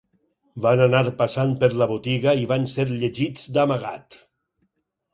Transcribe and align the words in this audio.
Van 0.65 0.81
anar 0.85 1.01
passant 1.19 1.53
per 1.65 1.69
la 1.83 1.89
botiga 1.93 2.35
i 2.45 2.49
van 2.55 2.69
ser 2.75 2.89
llegits 2.97 3.49
d'amagat 3.59 4.23